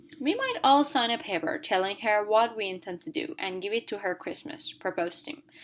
[0.19, 3.71] "We might all sign a paper, telling her what we intend to do, and give
[3.71, 5.43] it to her Christmas," proposed Tim.